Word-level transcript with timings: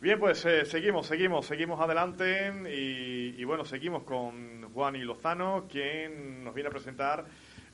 Bien, 0.00 0.18
pues 0.18 0.46
eh, 0.46 0.64
seguimos, 0.64 1.06
seguimos, 1.06 1.44
seguimos 1.44 1.78
adelante 1.78 2.50
y, 2.74 3.38
y, 3.38 3.44
bueno, 3.44 3.66
seguimos 3.66 4.02
con 4.04 4.72
Juan 4.72 4.96
y 4.96 5.00
Lozano, 5.00 5.66
quien 5.70 6.42
nos 6.42 6.54
viene 6.54 6.68
a 6.68 6.70
presentar, 6.70 7.26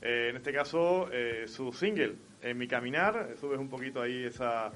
eh, 0.03 0.31
en 0.31 0.37
este 0.37 0.53
caso, 0.53 1.09
eh, 1.13 1.45
su 1.47 1.73
single, 1.73 2.17
En 2.43 2.59
mi 2.59 2.67
caminar. 2.67 3.35
Subes 3.41 3.61
un 3.61 3.69
poquito 3.69 4.03
ahí 4.03 4.25
esa, 4.25 4.73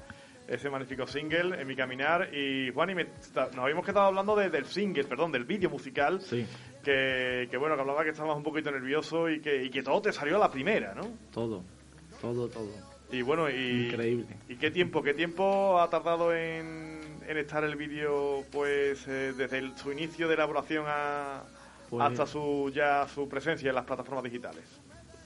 ese 0.47 0.69
magnífico 0.69 1.05
single, 1.05 1.59
En 1.59 1.67
mi 1.67 1.75
caminar. 1.75 2.33
Y 2.33 2.71
Juan, 2.71 2.91
y 2.91 2.95
me, 2.95 3.03
nos 3.35 3.57
habíamos 3.57 3.85
quedado 3.85 4.07
hablando 4.07 4.33
de, 4.33 4.49
del 4.49 4.63
single, 4.63 5.03
perdón, 5.03 5.33
del 5.33 5.43
vídeo 5.43 5.69
musical. 5.69 6.21
Sí. 6.21 6.45
Que, 6.81 7.49
que, 7.51 7.57
bueno, 7.57 7.75
que 7.75 7.81
hablaba 7.81 8.05
que 8.05 8.11
estabas 8.11 8.37
un 8.37 8.43
poquito 8.43 8.71
nervioso 8.71 9.29
y 9.29 9.41
que, 9.41 9.65
y 9.65 9.69
que 9.69 9.83
todo 9.83 10.01
te 10.01 10.13
salió 10.13 10.37
a 10.37 10.39
la 10.39 10.49
primera, 10.49 10.95
¿no? 10.95 11.03
Todo, 11.33 11.65
todo, 12.21 12.47
todo. 12.47 12.71
Y 13.11 13.21
bueno, 13.23 13.49
y... 13.49 13.87
Increíble. 13.87 14.37
¿Y 14.47 14.55
qué 14.55 14.71
tiempo, 14.71 15.03
qué 15.03 15.13
tiempo 15.13 15.81
ha 15.81 15.89
tardado 15.89 16.33
en, 16.33 17.00
en 17.27 17.37
estar 17.37 17.63
el 17.63 17.75
vídeo, 17.75 18.43
pues, 18.51 19.07
eh, 19.07 19.33
desde 19.37 19.59
el, 19.59 19.77
su 19.77 19.91
inicio 19.91 20.27
de 20.27 20.33
elaboración 20.35 20.85
a, 20.87 21.43
Pues- 21.89 22.03
hasta 22.05 22.25
su 22.25 22.71
ya 22.73 23.07
su 23.07 23.27
presencia 23.27 23.69
en 23.69 23.75
las 23.75 23.85
plataformas 23.85 24.23
digitales? 24.23 24.63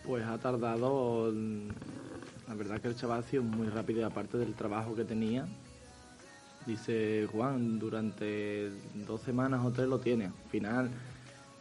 Pues 0.04 0.24
ha 0.26 0.38
tardado, 0.38 1.32
mm, 1.34 1.68
la 2.48 2.54
verdad 2.56 2.80
que 2.82 2.88
el 2.90 2.96
chaval 2.96 3.20
ha 3.20 3.24
sido 3.24 3.44
muy 3.44 3.68
rápido 3.70 4.06
aparte 4.06 4.38
del 4.38 4.54
trabajo 4.54 4.96
que 4.96 5.04
tenía, 5.04 5.46
dice 6.66 7.28
Juan, 7.32 7.80
durante 7.80 8.72
dos 8.94 9.22
semanas 9.22 9.64
o 9.64 9.72
tres 9.72 9.88
lo 9.88 10.00
tiene. 10.00 10.26
Al 10.26 10.50
final, 10.50 10.90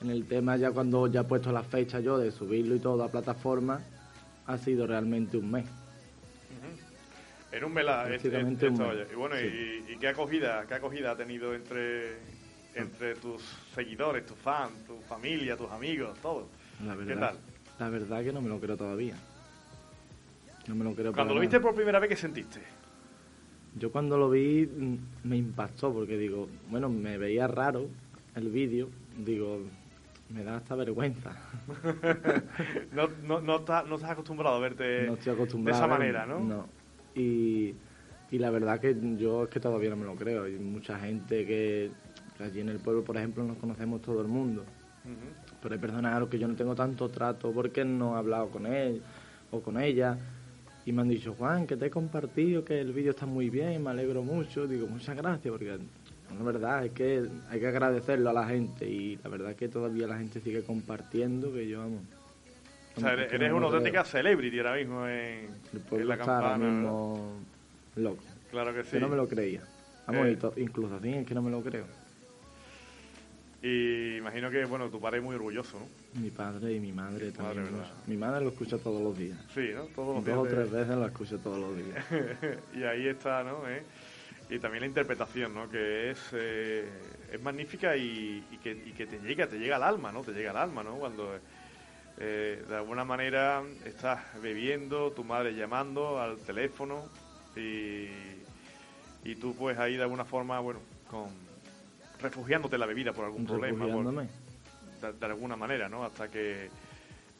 en 0.02 0.10
el 0.10 0.26
tema 0.26 0.56
ya 0.56 0.70
cuando 0.72 1.06
ya 1.06 1.20
he 1.20 1.24
puesto 1.24 1.52
la 1.52 1.62
fecha 1.62 2.00
yo 2.00 2.18
de 2.18 2.30
subirlo 2.30 2.74
y 2.74 2.80
todo 2.80 3.02
a 3.04 3.08
plataforma, 3.08 3.80
ha 4.46 4.58
sido 4.58 4.86
realmente 4.86 5.36
un 5.36 5.50
mes. 5.50 5.66
En 7.54 7.64
un 7.64 7.72
Prácticamente 7.72 8.68
un 8.68 8.78
mes, 8.78 9.06
Y 9.12 9.14
bueno, 9.14 9.36
y, 9.40 9.92
y 9.92 9.96
qué 9.96 10.08
acogida, 10.08 10.66
qué 10.66 10.74
acogida 10.74 11.12
ha 11.12 11.16
tenido 11.16 11.54
entre 11.54 12.18
entre 12.74 13.14
tus 13.14 13.42
seguidores, 13.74 14.26
tus 14.26 14.36
fans, 14.36 14.72
tu 14.86 14.96
familia, 15.02 15.56
tus 15.56 15.70
amigos, 15.70 16.18
todo. 16.20 16.48
La 16.84 16.96
¿Qué 16.96 17.14
tal? 17.14 17.36
La 17.78 17.88
verdad 17.88 18.24
que 18.24 18.32
no 18.32 18.40
me 18.40 18.48
lo 18.48 18.58
creo 18.58 18.76
todavía. 18.76 19.14
No 20.66 20.74
me 20.74 20.84
lo 20.84 20.94
creo 20.94 21.12
Cuando 21.12 21.34
lo 21.34 21.40
viste 21.40 21.60
por 21.60 21.74
primera 21.74 22.00
vez, 22.00 22.08
¿qué 22.08 22.16
sentiste? 22.16 22.60
Yo 23.76 23.90
cuando 23.90 24.16
lo 24.16 24.30
vi 24.30 24.66
mm, 24.66 25.28
me 25.28 25.36
impactó 25.36 25.92
porque 25.92 26.16
digo, 26.16 26.48
bueno, 26.70 26.88
me 26.88 27.18
veía 27.18 27.46
raro 27.46 27.88
el 28.34 28.48
vídeo, 28.48 28.88
digo, 29.16 29.60
me 30.30 30.42
da 30.42 30.56
hasta 30.56 30.74
vergüenza. 30.74 31.36
no, 32.92 33.08
no, 33.24 33.40
no, 33.40 33.56
estás, 33.56 33.86
no 33.86 33.96
estás 33.96 34.10
acostumbrado 34.10 34.56
a 34.56 34.60
verte 34.60 35.06
no 35.06 35.14
estoy 35.14 35.34
acostumbrado. 35.34 35.78
de 35.78 35.84
esa 35.84 35.98
manera, 35.98 36.26
¿no? 36.26 36.40
No. 36.40 36.68
Y, 37.14 37.74
y 38.30 38.38
la 38.38 38.50
verdad 38.50 38.80
que 38.80 38.96
yo 39.16 39.44
es 39.44 39.48
que 39.50 39.60
todavía 39.60 39.90
no 39.90 39.96
me 39.96 40.06
lo 40.06 40.16
creo. 40.16 40.44
Hay 40.44 40.58
mucha 40.58 40.98
gente 40.98 41.46
que, 41.46 41.90
allí 42.40 42.60
en 42.60 42.68
el 42.68 42.78
pueblo, 42.78 43.04
por 43.04 43.16
ejemplo, 43.16 43.44
nos 43.44 43.58
conocemos 43.58 44.02
todo 44.02 44.20
el 44.20 44.28
mundo. 44.28 44.64
Pero 45.62 45.74
hay 45.74 45.80
personas 45.80 46.14
a 46.14 46.20
los 46.20 46.28
que 46.28 46.38
yo 46.38 46.48
no 46.48 46.54
tengo 46.54 46.74
tanto 46.74 47.08
trato 47.08 47.52
porque 47.52 47.84
no 47.84 48.14
he 48.14 48.18
hablado 48.18 48.48
con 48.48 48.66
él 48.66 49.02
o 49.50 49.60
con 49.60 49.80
ella. 49.80 50.18
Y 50.86 50.92
me 50.92 51.02
han 51.02 51.08
dicho, 51.08 51.34
Juan, 51.34 51.66
que 51.66 51.76
te 51.76 51.86
he 51.86 51.90
compartido, 51.90 52.64
que 52.64 52.80
el 52.80 52.92
vídeo 52.92 53.10
está 53.10 53.24
muy 53.24 53.48
bien, 53.50 53.82
me 53.82 53.90
alegro 53.90 54.22
mucho. 54.22 54.66
Digo, 54.66 54.86
muchas 54.86 55.16
gracias, 55.16 55.50
porque 55.50 55.78
la 56.36 56.44
verdad 56.44 56.84
es 56.84 56.92
que 56.92 57.26
hay 57.48 57.60
que 57.60 57.66
agradecerlo 57.66 58.30
a 58.30 58.32
la 58.32 58.46
gente. 58.46 58.88
Y 58.88 59.16
la 59.22 59.30
verdad 59.30 59.52
es 59.52 59.56
que 59.56 59.68
todavía 59.68 60.06
la 60.06 60.18
gente 60.18 60.40
sigue 60.40 60.62
compartiendo, 60.62 61.52
que 61.52 61.68
yo 61.68 61.78
vamos. 61.78 62.02
O 62.96 63.00
sea, 63.00 63.14
es 63.14 63.32
eres, 63.32 63.52
una 63.52 63.66
auténtica 63.66 64.04
celebrity 64.04 64.58
ahora 64.58 64.74
mismo 64.76 65.06
en, 65.06 65.48
la 66.06 66.16
campana. 66.16 66.56
¿no? 66.58 66.64
mismo 66.70 67.32
loco. 67.96 68.22
Claro 68.50 68.72
que 68.74 68.84
sí. 68.84 68.90
Que 68.92 69.00
no 69.00 69.08
me 69.08 69.16
lo 69.16 69.26
creía. 69.28 69.62
Vamos, 70.06 70.26
Eh. 70.28 70.38
incluso 70.58 70.96
así 70.96 71.12
es 71.12 71.26
que 71.26 71.34
no 71.34 71.42
me 71.42 71.50
lo 71.50 71.62
creo. 71.62 71.86
Y 73.62 74.18
imagino 74.18 74.50
que, 74.50 74.64
bueno, 74.66 74.90
tu 74.90 75.00
padre 75.00 75.18
es 75.18 75.24
muy 75.24 75.34
orgulloso, 75.36 75.78
¿no? 75.80 76.20
Mi 76.20 76.30
padre 76.30 76.74
y 76.74 76.80
mi 76.80 76.92
madre 76.92 77.32
también. 77.32 77.66
mi 78.06 78.16
madre 78.16 78.44
lo 78.44 78.50
escucha 78.50 78.76
todos 78.76 79.02
los 79.02 79.16
días. 79.16 79.38
Sí, 79.54 79.70
¿no? 79.74 79.84
Todos 79.86 80.16
los 80.16 80.24
Dos 80.24 80.36
o 80.36 80.42
días 80.44 80.54
tres 80.54 80.70
de- 80.70 80.78
veces 80.80 80.96
lo 80.96 81.06
escucho 81.06 81.38
todos 81.38 81.58
los 81.58 81.76
días. 81.76 82.04
y 82.74 82.82
ahí 82.82 83.08
está, 83.08 83.42
¿no? 83.42 83.66
¿Eh? 83.68 83.82
Y 84.50 84.58
también 84.58 84.82
la 84.82 84.88
interpretación, 84.88 85.54
¿no? 85.54 85.70
Que 85.70 86.10
es, 86.10 86.20
eh, 86.34 86.86
es 87.32 87.42
magnífica 87.42 87.96
y, 87.96 88.44
y 88.52 88.58
que, 88.58 88.72
y 88.72 88.92
que 88.92 89.06
te 89.06 89.18
llega, 89.20 89.46
te 89.46 89.58
llega 89.58 89.76
al 89.76 89.82
alma, 89.82 90.12
¿no? 90.12 90.20
Te 90.20 90.32
llega 90.32 90.50
al 90.50 90.58
alma, 90.58 90.82
¿no? 90.82 90.96
Cuando 90.98 91.34
eh, 92.18 92.64
de 92.68 92.76
alguna 92.76 93.04
manera 93.04 93.62
estás 93.84 94.20
bebiendo, 94.40 95.10
tu 95.12 95.24
madre 95.24 95.54
llamando 95.54 96.20
al 96.20 96.38
teléfono 96.38 97.04
y, 97.56 98.08
y 99.24 99.34
tú 99.36 99.54
pues 99.54 99.78
ahí 99.78 99.96
de 99.96 100.02
alguna 100.02 100.24
forma, 100.24 100.60
bueno, 100.60 100.80
con 101.10 101.28
refugiándote 102.20 102.76
en 102.76 102.80
la 102.80 102.86
bebida 102.86 103.12
por 103.12 103.24
algún 103.24 103.44
problema. 103.54 103.84
por- 103.94 104.04
de, 105.02 105.12
de 105.12 105.26
alguna 105.26 105.56
manera, 105.56 105.88
¿no? 105.88 106.04
Hasta 106.04 106.28
que, 106.28 106.70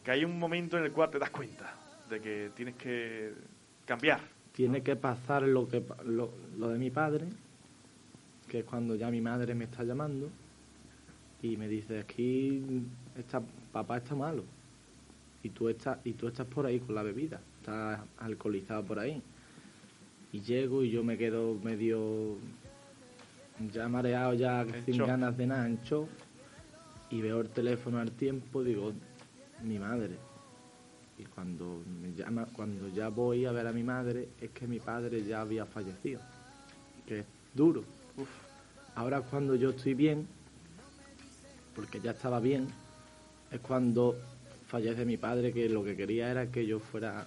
que 0.05 0.11
hay 0.11 0.25
un 0.25 0.39
momento 0.39 0.77
en 0.77 0.85
el 0.85 0.93
cual 0.93 1.11
te 1.11 1.19
das 1.19 1.31
cuenta 1.31 1.73
de 2.11 2.21
que 2.21 2.51
tienes 2.55 2.75
que 2.75 3.33
cambiar. 3.87 4.21
Tiene 4.53 4.83
que 4.83 4.95
pasar 4.97 5.43
lo, 5.43 5.69
que, 5.69 5.83
lo, 6.05 6.31
lo 6.59 6.69
de 6.69 6.79
mi 6.79 6.91
padre, 6.91 7.27
que 8.49 8.61
es 8.61 8.65
cuando 8.65 8.95
ya 8.95 9.11
mi 9.11 9.21
madre 9.21 9.55
me 9.55 9.65
está 9.65 9.83
llamando 9.83 10.29
y 11.43 11.57
me 11.57 11.67
dice, 11.69 11.99
aquí 12.01 12.83
está, 13.17 13.43
papá 13.73 13.97
está 13.99 14.15
malo 14.15 14.45
y 15.45 15.51
tú 15.51 15.69
estás, 15.69 15.99
y 16.05 16.15
tú 16.15 16.27
estás 16.27 16.47
por 16.47 16.65
ahí 16.65 16.81
con 16.81 16.95
la 16.95 17.03
bebida, 17.03 17.39
estás 17.61 18.01
alcoholizado 18.19 18.83
por 18.83 18.99
ahí. 18.99 19.23
Y 20.33 20.41
llego 20.41 20.83
y 20.83 20.91
yo 20.91 21.05
me 21.05 21.17
quedo 21.19 21.55
medio 21.63 22.37
ya 23.73 23.89
mareado, 23.89 24.33
ya 24.35 24.67
sin 24.85 24.99
ganas 24.99 25.37
de 25.37 25.47
nada, 25.47 25.67
en 25.67 25.79
y 27.11 27.21
veo 27.21 27.43
el 27.43 27.51
teléfono 27.51 27.99
al 27.99 28.11
tiempo, 28.11 28.65
digo, 28.65 28.93
mi 29.63 29.79
madre. 29.79 30.17
Y 31.19 31.25
cuando 31.25 31.83
me 32.03 32.13
llama, 32.15 32.47
cuando 32.53 32.89
ya 32.89 33.09
voy 33.09 33.45
a 33.45 33.53
ver 33.53 33.67
a 33.67 33.73
mi 33.73 33.85
madre, 33.85 34.31
es 34.41 34.51
que 34.51 34.67
mi 34.67 34.81
padre 34.81 35.25
ya 35.25 35.43
había 35.43 35.67
fallecido. 35.67 36.21
Que 37.07 37.21
es 37.21 37.27
duro. 37.53 37.85
Ahora 38.97 39.21
cuando 39.21 39.55
yo 39.55 39.71
estoy 39.71 39.95
bien, 39.95 40.27
porque 41.77 42.01
ya 42.01 42.13
estaba 42.13 42.41
bien, 42.41 42.67
es 43.53 43.61
cuando 43.61 44.17
fallece 44.67 45.05
mi 45.05 45.17
padre, 45.17 45.53
que 45.53 45.69
lo 45.69 45.85
que 45.85 45.97
quería 45.97 46.31
era 46.31 46.47
que 46.47 46.67
yo 46.67 46.79
fuera 46.81 47.27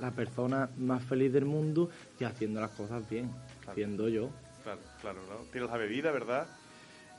la 0.00 0.10
persona 0.10 0.68
más 0.78 1.02
feliz 1.04 1.32
del 1.32 1.44
mundo 1.44 1.90
y 2.18 2.24
haciendo 2.24 2.60
las 2.60 2.70
cosas 2.70 3.08
bien, 3.08 3.30
Claro. 3.62 3.74
siendo 3.74 4.08
yo. 4.08 4.30
Claro, 4.62 4.80
claro, 5.00 5.18
¿no? 5.28 5.36
Tiras 5.52 5.70
la 5.70 5.76
bebida, 5.76 6.10
¿verdad? 6.10 6.46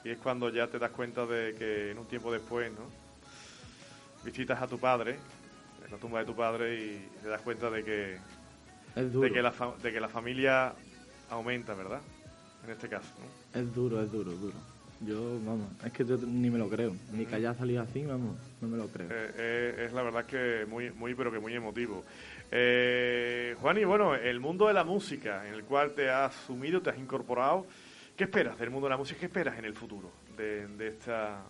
Y 0.04 0.10
es 0.10 0.18
cuando 0.18 0.50
ya 0.50 0.68
te 0.68 0.80
das 0.80 0.92
cuenta 0.92 1.26
de 1.26 1.56
que 1.56 1.92
en 1.92 1.98
un 2.00 2.06
tiempo 2.08 2.32
después, 2.32 2.72
¿no? 2.72 2.90
Visitas 4.24 4.62
a 4.62 4.68
tu 4.68 4.80
padre, 4.80 5.18
en 5.86 5.92
la 5.92 5.98
tumba 5.98 6.20
de 6.20 6.26
tu 6.26 6.36
padre, 6.36 6.76
y 6.84 7.10
te 7.22 7.28
das 7.30 7.42
cuenta 7.42 7.70
de 7.70 7.84
que, 7.84 8.18
Es 8.96 9.12
duro, 9.12 9.28
de 9.28 9.32
que, 9.34 9.42
la, 9.42 9.52
fa- 9.52 9.76
de 9.82 9.92
que 9.92 10.00
la 10.00 10.10
familia 10.10 10.74
aumenta, 11.30 11.74
¿verdad? 11.76 12.02
En 12.64 12.72
este 12.72 12.90
caso, 12.90 13.10
¿no? 13.20 13.60
es 13.60 13.76
duro, 13.76 14.02
es 14.02 14.12
duro, 14.12 14.32
duro. 14.32 14.56
Yo, 15.02 15.40
vamos, 15.46 15.68
es 15.86 15.92
que 15.92 16.06
yo 16.06 16.18
ni 16.18 16.50
me 16.50 16.58
lo 16.58 16.70
creo, 16.70 16.96
ni 17.12 17.26
que 17.26 17.36
haya 17.36 17.54
salido 17.54 17.82
así, 17.82 18.06
vamos, 18.06 18.38
no 18.62 18.68
me 18.68 18.78
lo 18.78 18.88
creo. 18.88 19.08
Eh, 19.12 19.32
eh, 19.38 19.86
es 19.88 19.94
la 19.94 20.02
verdad 20.02 20.26
que 20.26 20.66
muy, 20.68 20.90
muy, 20.92 21.14
pero 21.14 21.32
que 21.32 21.40
muy 21.40 21.54
emotivo. 21.54 22.04
Eh, 22.50 23.56
Juan, 23.60 23.78
y 23.78 23.84
bueno, 23.84 24.16
el 24.16 24.40
mundo 24.40 24.68
de 24.68 24.74
la 24.74 24.86
música 24.86 25.48
en 25.48 25.54
el 25.54 25.64
cual 25.64 25.92
te 25.94 26.10
has 26.10 26.34
sumido, 26.48 26.82
te 26.82 26.92
has 26.92 26.98
incorporado, 26.98 27.66
¿qué 28.16 28.24
esperas 28.24 28.58
del 28.58 28.70
mundo 28.70 28.88
de 28.88 28.92
la 28.92 28.98
música? 28.98 29.20
¿Qué 29.20 29.26
esperas 29.26 29.60
en 29.60 29.66
el 29.66 29.74
futuro 29.74 30.12
de, 30.38 30.68
de 30.68 30.88
esta 30.88 31.44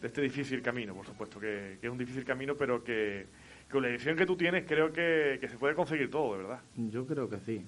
de 0.00 0.06
este 0.06 0.22
difícil 0.22 0.62
camino? 0.62 0.94
Por 0.94 1.06
supuesto 1.06 1.40
que, 1.40 1.78
que 1.80 1.86
es 1.88 1.92
un 1.92 1.98
difícil 1.98 2.24
camino, 2.24 2.54
pero 2.54 2.84
que, 2.84 3.26
con 3.70 3.82
la 3.82 3.88
edición 3.88 4.16
que 4.16 4.26
tú 4.26 4.36
tienes 4.36 4.64
creo 4.66 4.92
que, 4.92 5.38
que 5.40 5.48
se 5.48 5.56
puede 5.58 5.74
conseguir 5.74 6.10
todo, 6.10 6.36
de 6.36 6.42
verdad. 6.44 6.60
Yo 6.76 7.04
creo 7.04 7.28
que 7.28 7.38
sí. 7.40 7.64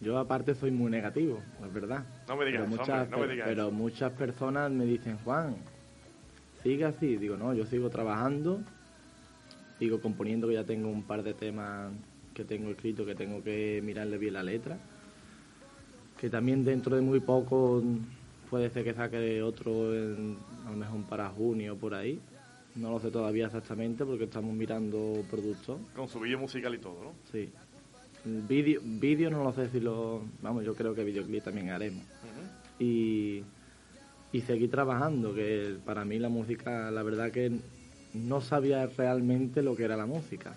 Yo 0.00 0.16
aparte 0.18 0.54
soy 0.54 0.70
muy 0.70 0.90
negativo, 0.90 1.42
es 1.64 1.72
verdad. 1.72 2.04
No 2.26 2.36
me 2.36 2.46
digas 2.46 2.62
pero 2.62 2.70
muchas, 2.70 2.88
hombre, 3.02 3.10
no 3.10 3.18
me 3.26 3.32
digas 3.32 3.48
pero 3.48 3.70
muchas 3.70 4.12
personas 4.12 4.70
me 4.70 4.86
dicen, 4.86 5.18
Juan, 5.24 5.56
sigue 6.62 6.84
así. 6.84 7.16
Digo, 7.16 7.36
no, 7.36 7.52
yo 7.52 7.66
sigo 7.66 7.90
trabajando, 7.90 8.60
sigo 9.78 10.00
componiendo, 10.00 10.48
que 10.48 10.54
ya 10.54 10.64
tengo 10.64 10.88
un 10.88 11.02
par 11.02 11.22
de 11.22 11.34
temas 11.34 11.92
que 12.32 12.44
tengo 12.44 12.70
escrito, 12.70 13.04
que 13.04 13.14
tengo 13.14 13.42
que 13.42 13.82
mirarle 13.84 14.16
bien 14.16 14.34
la 14.34 14.42
letra. 14.42 14.78
Que 16.18 16.30
también 16.30 16.64
dentro 16.64 16.96
de 16.96 17.02
muy 17.02 17.20
poco 17.20 17.82
puede 18.48 18.70
ser 18.70 18.84
que 18.84 18.94
saque 18.94 19.42
otro, 19.42 19.94
en- 19.94 20.38
a 20.66 20.70
lo 20.70 20.76
mejor 20.76 21.02
para 21.04 21.28
junio 21.28 21.76
por 21.76 21.94
ahí. 21.94 22.20
No 22.74 22.90
lo 22.90 23.00
sé 23.00 23.10
todavía 23.10 23.46
exactamente 23.46 24.04
porque 24.06 24.24
estamos 24.24 24.54
mirando 24.54 25.24
productos. 25.28 25.78
Con 25.94 26.08
su 26.08 26.20
vídeo 26.20 26.38
musical 26.38 26.74
y 26.74 26.78
todo, 26.78 27.02
¿no? 27.04 27.12
Sí. 27.32 27.50
Vídeo, 28.24 28.80
vídeo 28.84 29.30
no 29.30 29.42
lo 29.42 29.52
sé 29.52 29.70
si 29.70 29.80
lo... 29.80 30.22
Vamos, 30.42 30.64
yo 30.64 30.74
creo 30.74 30.94
que 30.94 31.04
videoclip 31.04 31.44
también 31.44 31.70
haremos. 31.70 32.04
Y, 32.78 33.42
y 34.32 34.40
seguir 34.42 34.70
trabajando, 34.70 35.34
que 35.34 35.76
para 35.84 36.04
mí 36.04 36.18
la 36.18 36.28
música, 36.28 36.90
la 36.90 37.02
verdad 37.02 37.30
que 37.30 37.52
no 38.14 38.40
sabía 38.40 38.86
realmente 38.86 39.62
lo 39.62 39.76
que 39.76 39.84
era 39.84 39.96
la 39.96 40.06
música. 40.06 40.54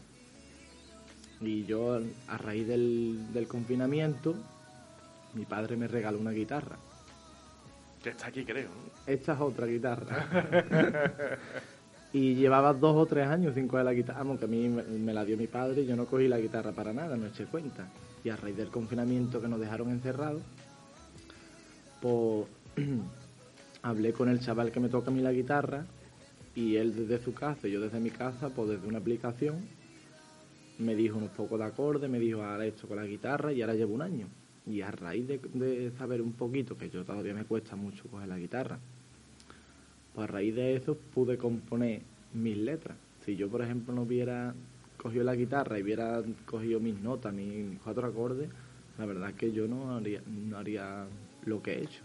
Y 1.41 1.65
yo, 1.65 1.99
a 2.27 2.37
raíz 2.37 2.67
del, 2.67 3.33
del 3.33 3.47
confinamiento, 3.47 4.35
mi 5.33 5.45
padre 5.45 5.75
me 5.75 5.87
regaló 5.87 6.19
una 6.19 6.31
guitarra. 6.31 6.77
Que 8.01 8.09
está 8.09 8.27
aquí, 8.27 8.43
creo. 8.43 8.69
Esta 9.07 9.33
es 9.33 9.39
otra 9.39 9.65
guitarra. 9.65 10.27
y 12.13 12.35
llevaba 12.35 12.73
dos 12.73 12.95
o 12.95 13.05
tres 13.07 13.27
años 13.27 13.55
sin 13.55 13.67
coger 13.67 13.85
la 13.85 13.93
guitarra, 13.93 14.21
aunque 14.21 14.45
a 14.45 14.47
mí 14.47 14.69
me, 14.69 15.13
la 15.13 15.25
dio 15.25 15.35
mi 15.35 15.47
padre 15.47 15.81
y 15.81 15.87
yo 15.87 15.95
no 15.95 16.05
cogí 16.05 16.27
la 16.27 16.39
guitarra 16.39 16.71
para 16.71 16.93
nada, 16.93 17.17
no 17.17 17.25
eché 17.25 17.45
cuenta. 17.45 17.89
Y 18.23 18.29
a 18.29 18.35
raíz 18.35 18.55
del 18.55 18.69
confinamiento 18.69 19.41
que 19.41 19.47
nos 19.47 19.59
dejaron 19.59 19.89
encerrados, 19.89 20.43
pues 21.99 22.45
hablé 23.81 24.13
con 24.13 24.29
el 24.29 24.39
chaval 24.39 24.71
que 24.71 24.79
me 24.79 24.89
toca 24.89 25.09
a 25.09 25.13
mí 25.13 25.21
la 25.21 25.33
guitarra 25.33 25.85
y 26.55 26.75
él 26.75 26.95
desde 26.95 27.23
su 27.23 27.33
casa 27.33 27.67
yo 27.67 27.81
desde 27.81 27.99
mi 27.99 28.11
casa, 28.11 28.49
pues 28.49 28.69
desde 28.69 28.87
una 28.87 28.99
aplicación, 28.99 29.55
me 30.77 30.93
dijo 30.95 31.17
unos 31.17 31.31
pocos 31.31 31.57
de 31.57 31.65
acordes, 31.65 32.09
me 32.11 32.19
dijo 32.19 32.43
ahora 32.43 32.67
esto 32.67 32.87
con 32.87 32.97
la 32.97 33.05
guitarra 33.05 33.51
y 33.51 33.61
ahora 33.61 33.73
llevo 33.73 33.95
un 33.95 34.03
año. 34.03 34.27
Y 34.67 34.81
a 34.81 34.91
raíz 34.91 35.27
de, 35.27 35.39
de 35.39 35.91
saber 35.97 36.21
un 36.21 36.33
poquito, 36.33 36.77
que 36.77 36.89
yo 36.89 37.03
todavía 37.03 37.33
me 37.33 37.43
cuesta 37.43 37.75
mucho 37.75 38.07
coger 38.07 38.29
la 38.29 38.37
guitarra, 38.37 38.79
pues 40.13 40.29
a 40.29 40.31
raíz 40.31 40.55
de 40.55 40.75
eso 40.75 40.95
pude 40.95 41.37
componer 41.37 42.01
mis 42.33 42.57
letras. 42.57 42.97
Si 43.25 43.35
yo, 43.35 43.49
por 43.49 43.61
ejemplo, 43.61 43.93
no 43.93 44.03
hubiera 44.03 44.53
cogido 44.97 45.23
la 45.23 45.35
guitarra 45.35 45.79
y 45.79 45.83
hubiera 45.83 46.21
cogido 46.45 46.79
mis 46.79 46.99
notas, 46.99 47.33
mis 47.33 47.79
cuatro 47.83 48.07
acordes, 48.07 48.49
la 48.97 49.05
verdad 49.05 49.29
es 49.29 49.35
que 49.35 49.51
yo 49.51 49.67
no 49.67 49.95
haría, 49.95 50.21
no 50.27 50.57
haría 50.57 51.05
lo 51.45 51.61
que 51.61 51.73
he 51.73 51.83
hecho. 51.83 52.01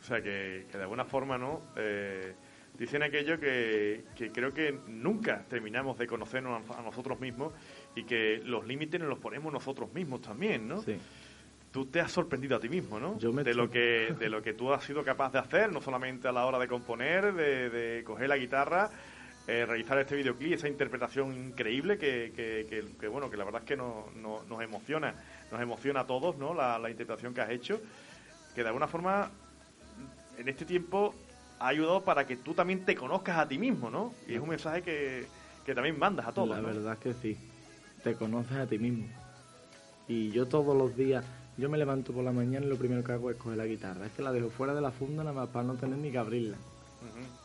O 0.00 0.04
sea, 0.04 0.22
que, 0.22 0.66
que 0.70 0.76
de 0.76 0.82
alguna 0.82 1.04
forma, 1.04 1.38
¿no? 1.38 1.60
Eh, 1.76 2.32
dicen 2.78 3.02
aquello 3.02 3.38
que, 3.38 4.04
que 4.16 4.30
creo 4.30 4.52
que 4.52 4.78
nunca 4.88 5.44
terminamos 5.48 5.98
de 5.98 6.06
conocernos 6.06 6.68
a, 6.70 6.80
a 6.80 6.82
nosotros 6.82 7.20
mismos 7.20 7.52
y 7.94 8.04
que 8.04 8.42
los 8.44 8.66
límites 8.66 8.98
nos 8.98 9.08
los 9.08 9.18
ponemos 9.18 9.52
nosotros 9.52 9.92
mismos 9.92 10.22
también, 10.22 10.66
¿no? 10.66 10.80
Sí. 10.82 10.96
Tú 11.72 11.86
te 11.86 12.00
has 12.00 12.12
sorprendido 12.12 12.56
a 12.56 12.60
ti 12.60 12.68
mismo, 12.68 13.00
¿no? 13.00 13.18
Yo 13.18 13.32
me 13.32 13.42
de, 13.44 13.54
lo 13.54 13.70
que, 13.70 14.14
de 14.18 14.28
lo 14.28 14.42
que 14.42 14.52
tú 14.52 14.72
has 14.72 14.84
sido 14.84 15.02
capaz 15.04 15.32
de 15.32 15.38
hacer, 15.38 15.72
no 15.72 15.80
solamente 15.80 16.28
a 16.28 16.32
la 16.32 16.44
hora 16.46 16.58
de 16.58 16.68
componer, 16.68 17.32
de, 17.34 17.70
de 17.70 18.04
coger 18.04 18.28
la 18.28 18.36
guitarra, 18.36 18.90
eh, 19.48 19.64
realizar 19.66 19.98
este 19.98 20.14
videoclip, 20.14 20.52
esa 20.52 20.68
interpretación 20.68 21.32
increíble 21.34 21.98
que, 21.98 22.32
que, 22.36 22.66
que- 22.68 22.96
que, 23.00 23.08
bueno, 23.08 23.28
que 23.30 23.36
la 23.36 23.44
verdad 23.44 23.62
es 23.62 23.66
que 23.68 23.76
nos, 23.76 24.14
nos, 24.14 24.46
nos 24.46 24.62
emociona, 24.62 25.14
nos 25.50 25.60
emociona 25.60 26.00
a 26.00 26.06
todos, 26.06 26.36
¿no? 26.36 26.54
La, 26.54 26.78
la 26.78 26.90
interpretación 26.90 27.32
que 27.34 27.40
has 27.40 27.50
hecho, 27.50 27.80
que 28.54 28.60
de 28.62 28.68
alguna 28.68 28.86
forma 28.86 29.30
en 30.38 30.48
este 30.48 30.64
tiempo 30.64 31.14
ha 31.58 31.68
ayudado 31.68 32.02
para 32.04 32.26
que 32.26 32.36
tú 32.36 32.54
también 32.54 32.84
te 32.84 32.94
conozcas 32.94 33.38
a 33.38 33.48
ti 33.48 33.56
mismo, 33.58 33.90
¿no? 33.90 34.12
Y 34.28 34.34
es 34.34 34.40
un 34.40 34.48
mensaje 34.50 34.82
que, 34.82 35.26
que 35.64 35.74
también 35.74 35.98
mandas 35.98 36.26
a 36.26 36.32
todos, 36.32 36.50
La 36.50 36.60
¿no? 36.60 36.68
verdad 36.68 36.92
es 36.94 36.98
que 36.98 37.14
sí. 37.14 37.36
Te 38.04 38.14
conoces 38.14 38.56
a 38.58 38.66
ti 38.66 38.78
mismo. 38.78 39.06
Y 40.08 40.30
yo 40.32 40.46
todos 40.46 40.76
los 40.76 40.96
días, 40.96 41.24
yo 41.62 41.68
me 41.68 41.78
levanto 41.78 42.12
por 42.12 42.24
la 42.24 42.32
mañana 42.32 42.66
y 42.66 42.68
lo 42.68 42.76
primero 42.76 43.04
que 43.04 43.12
hago 43.12 43.30
es 43.30 43.36
coger 43.36 43.56
la 43.56 43.66
guitarra. 43.66 44.06
Es 44.06 44.12
que 44.12 44.22
la 44.22 44.32
dejo 44.32 44.50
fuera 44.50 44.74
de 44.74 44.80
la 44.80 44.90
funda 44.90 45.22
nada 45.22 45.32
más 45.32 45.48
para 45.50 45.64
no 45.64 45.74
tener 45.74 45.96
ni 45.96 46.10
que 46.10 46.18
abrirla. 46.18 46.56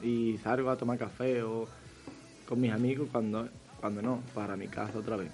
Y 0.02 0.38
salgo 0.40 0.72
a 0.72 0.76
tomar 0.76 0.98
café 0.98 1.44
o 1.44 1.68
con 2.48 2.60
mis 2.60 2.72
amigos 2.72 3.08
cuando, 3.12 3.48
cuando 3.80 4.02
no, 4.02 4.22
para 4.34 4.56
mi 4.58 4.68
casa 4.68 4.98
otra 4.98 5.18
vez. 5.18 5.30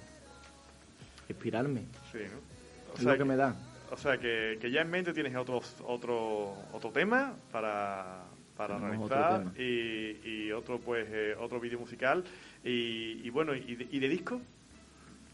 Inspirarme. 1.29 1.81
Sí, 2.11 2.19
¿no? 2.19 2.91
O 2.91 2.95
es 2.97 3.03
sea, 3.03 3.13
lo 3.13 3.17
que 3.17 3.23
me 3.23 3.37
da. 3.37 3.55
O 3.89 3.95
sea, 3.97 4.17
que, 4.17 4.57
que 4.59 4.69
ya 4.69 4.81
en 4.81 4.89
mente 4.89 5.13
tienes 5.13 5.33
otros, 5.35 5.75
otro, 5.87 6.53
otro 6.73 6.89
tema 6.91 7.35
para, 7.53 8.23
para 8.57 8.79
Tenemos 8.79 9.05
otro 9.05 9.15
realizar 9.17 9.61
y 9.61 10.51
otro 10.51 10.79
pues 10.79 11.07
eh, 11.09 11.35
otro 11.39 11.59
vídeo 11.61 11.79
musical 11.79 12.23
y, 12.65 13.21
y 13.23 13.29
bueno, 13.29 13.55
¿y 13.55 13.75
de, 13.75 13.87
y 13.91 13.99
de 13.99 14.09
disco? 14.09 14.41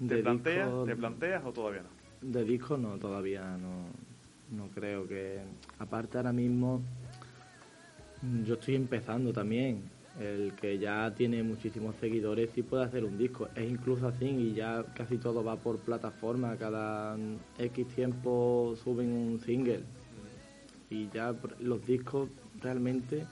¿Te, 0.07 0.15
De 0.15 0.21
planteas, 0.23 0.67
disco- 0.67 0.85
¿Te 0.85 0.95
planteas 0.95 1.43
o 1.45 1.51
todavía 1.51 1.81
no? 1.81 1.98
De 2.21 2.43
disco 2.43 2.77
no, 2.77 2.97
todavía 2.97 3.57
no, 3.57 4.57
no 4.57 4.67
creo 4.69 5.07
que... 5.07 5.39
Aparte 5.79 6.17
ahora 6.17 6.33
mismo 6.33 6.81
yo 8.45 8.55
estoy 8.55 8.75
empezando 8.75 9.31
también. 9.31 9.81
El 10.19 10.51
que 10.53 10.77
ya 10.77 11.13
tiene 11.15 11.43
muchísimos 11.43 11.95
seguidores 11.95 12.49
sí 12.53 12.61
puede 12.61 12.83
hacer 12.83 13.05
un 13.05 13.17
disco. 13.17 13.47
Es 13.55 13.69
incluso 13.69 14.07
así 14.07 14.25
y 14.25 14.53
ya 14.53 14.83
casi 14.93 15.17
todo 15.17 15.43
va 15.43 15.55
por 15.55 15.79
plataforma. 15.79 16.57
Cada 16.57 17.17
X 17.57 17.87
tiempo 17.95 18.75
suben 18.83 19.13
un 19.13 19.39
single. 19.39 19.83
Y 20.89 21.09
ya 21.09 21.33
los 21.61 21.85
discos 21.85 22.29
realmente... 22.61 23.25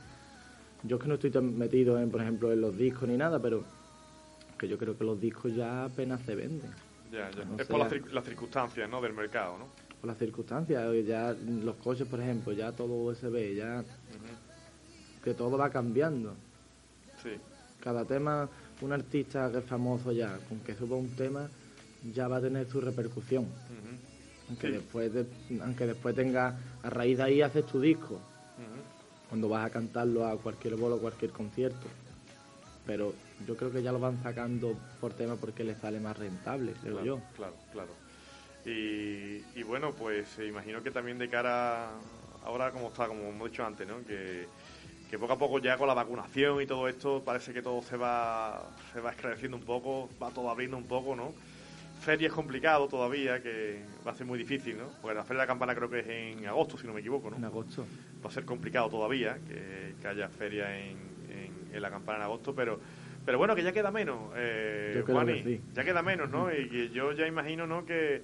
Yo 0.84 0.98
es 0.98 1.02
que 1.02 1.08
no 1.10 1.16
estoy 1.16 1.32
tan 1.32 1.58
metido 1.58 2.00
en, 2.00 2.12
por 2.12 2.22
ejemplo, 2.22 2.54
en 2.54 2.62
los 2.62 2.78
discos 2.78 3.10
ni 3.10 3.18
nada, 3.18 3.42
pero 3.42 3.64
que 4.58 4.68
yo 4.68 4.78
creo 4.78 4.98
que 4.98 5.04
los 5.04 5.20
discos 5.20 5.54
ya 5.56 5.86
apenas 5.86 6.22
se 6.22 6.36
venden. 6.36 6.70
Ya, 7.12 7.30
ya. 7.32 7.46
No 7.46 7.58
es 7.58 7.68
por 7.68 7.80
las, 7.80 8.26
circunstancias 8.26 8.90
¿no? 8.90 9.02
del 9.02 9.14
mercado, 9.14 9.58
¿no? 9.58 9.68
por 10.02 10.08
las 10.10 10.18
circunstancias, 10.18 10.84
ya 11.06 11.34
los 11.34 11.76
coches, 11.78 12.08
por 12.08 12.20
ejemplo, 12.22 12.54
ya 12.54 12.72
todo 12.72 12.94
USB, 12.94 13.56
ya 13.56 13.84
que 15.24 15.34
todo 15.34 15.58
va 15.58 15.70
cambiando. 15.70 16.36
Sí, 17.24 17.32
Cada 17.82 18.06
tema, 18.06 18.48
un 18.82 18.94
artista 18.94 19.52
que 19.52 19.60
es 19.60 19.66
famoso 19.66 20.12
ya, 20.12 20.38
con 20.50 20.60
que 20.60 20.76
suba 20.76 20.98
un 20.98 21.10
tema, 21.16 21.50
ya 22.14 22.28
va 22.28 22.38
a 22.38 22.42
tener 22.42 22.70
su 22.70 22.80
repercusión. 22.82 23.48
Aunque 24.50 24.68
Sí. 24.68 24.74
después 24.74 25.14
de- 25.14 25.26
aunque 25.62 25.88
después 25.88 26.16
tenga, 26.16 26.58
a 26.84 26.90
raíz 26.90 27.18
de 27.18 27.24
ahí 27.24 27.42
haces 27.42 27.66
tu 27.66 27.80
disco, 27.82 28.20
cuando 29.30 29.50
vas 29.50 29.66
a 29.66 29.70
cantarlo 29.70 30.26
a 30.26 30.38
cualquier 30.38 30.76
bolo, 30.76 31.00
cualquier 31.00 31.32
concierto. 31.32 31.88
Pero 32.86 33.14
yo 33.46 33.56
creo 33.56 33.72
que 33.72 33.82
ya 33.84 33.92
lo 33.92 34.00
van 34.00 34.22
sacando 34.24 34.76
por 35.00 35.14
tema 35.14 35.36
porque 35.36 35.64
les 35.64 35.78
sale 35.78 36.00
más 36.00 36.18
rentable, 36.18 36.74
creo 36.74 36.94
claro, 36.94 37.06
yo. 37.06 37.22
Claro, 37.36 37.54
claro. 37.72 37.90
Y, 38.66 39.44
y 39.60 39.64
bueno, 39.64 39.92
pues 39.94 40.38
eh, 40.40 40.48
imagino 40.48 40.82
que 40.84 40.92
también 40.92 41.18
de 41.18 41.30
cara 41.30 41.92
ahora 42.44 42.72
como 42.72 42.88
está, 42.88 43.08
como 43.08 43.30
hemos 43.30 43.50
dicho 43.52 43.66
antes, 43.66 43.88
¿no? 43.88 44.04
Que, 44.06 44.48
que 45.10 45.18
poco 45.18 45.34
a 45.34 45.38
poco 45.38 45.60
ya 45.60 45.78
con 45.78 45.88
la 45.88 45.94
vacunación 45.94 46.62
y 46.62 46.66
todo 46.66 46.88
esto 46.88 47.22
parece 47.24 47.54
que 47.54 47.62
todo 47.62 47.82
se 47.82 47.96
va 47.96 48.62
se 48.92 49.00
va 49.00 49.12
esclareciendo 49.12 49.56
un 49.58 49.64
poco, 49.64 50.10
va 50.22 50.30
todo 50.32 50.50
abriendo 50.50 50.76
un 50.78 50.84
poco, 50.86 51.16
¿no? 51.16 51.34
Feria 52.02 52.28
es 52.28 52.34
complicado 52.34 52.88
todavía, 52.88 53.42
que 53.42 53.82
va 54.06 54.12
a 54.12 54.16
ser 54.16 54.28
muy 54.28 54.38
difícil, 54.38 54.78
¿no? 54.78 54.90
Porque 55.02 55.16
la 55.16 55.24
Feria 55.24 55.42
de 55.42 55.44
la 55.44 55.48
Campana 55.48 55.74
creo 55.74 55.90
que 55.90 56.00
es 56.00 56.08
en 56.08 56.46
agosto, 56.46 56.78
si 56.78 56.86
no 56.88 56.94
me 56.94 57.00
equivoco, 57.00 57.30
¿no? 57.30 57.38
En 57.38 57.46
agosto. 57.46 57.86
va 58.24 58.30
a 58.30 58.34
ser 58.34 58.46
complicado 58.46 58.90
todavía 58.90 59.40
que, 59.48 59.96
que 60.02 60.08
haya 60.08 60.28
feria 60.30 60.78
en, 60.78 60.98
en- 61.30 61.68
en 61.74 61.82
la 61.82 61.90
campana 61.90 62.18
en 62.20 62.24
agosto, 62.26 62.54
pero 62.54 62.80
pero 63.28 63.40
bueno, 63.40 63.58
que 63.58 63.62
ya 63.64 63.74
queda 63.74 63.92
menos, 63.92 64.32
eh, 64.38 65.04
Juani, 65.06 65.44
que 65.44 65.58
sí. 65.58 65.62
ya 65.74 65.84
queda 65.84 66.02
menos, 66.02 66.30
¿no? 66.30 66.50
Y 66.50 66.70
que 66.70 66.90
yo 66.92 67.12
ya 67.12 67.28
imagino, 67.28 67.68
¿no? 67.68 67.86
Que, 67.86 68.24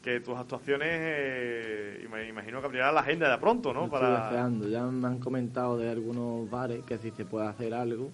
que 0.00 0.20
tus 0.20 0.38
actuaciones, 0.38 0.88
eh, 0.88 2.06
me 2.08 2.28
imagino 2.28 2.60
que 2.60 2.66
abrirá 2.66 2.92
la 2.92 3.00
agenda 3.00 3.28
de 3.28 3.38
pronto, 3.38 3.74
¿no? 3.74 3.88
Lo 3.88 3.92
Estoy 3.92 4.22
deseando. 4.22 4.68
Ya 4.68 4.84
me 4.84 5.08
han 5.08 5.18
comentado 5.18 5.76
de 5.78 5.90
algunos 5.90 6.48
bares 6.48 6.84
que 6.84 6.96
si 6.98 7.10
se 7.10 7.24
puede 7.24 7.48
hacer 7.48 7.74
algo 7.74 8.12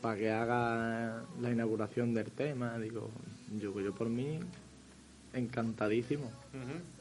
para 0.00 0.16
que 0.16 0.30
haga 0.30 1.22
la 1.38 1.50
inauguración 1.50 2.14
del 2.14 2.30
tema. 2.30 2.78
Digo, 2.78 3.10
yo, 3.58 3.78
yo 3.78 3.92
por 3.92 4.08
mí, 4.08 4.40
encantadísimo. 5.34 6.32
Ujú. 6.54 6.99